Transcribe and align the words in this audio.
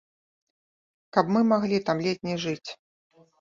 Каб 1.17 1.25
мы 1.35 1.43
маглі 1.51 1.81
там 1.91 2.01
ледзь 2.07 2.25
не 2.31 2.35
жыць. 2.47 2.69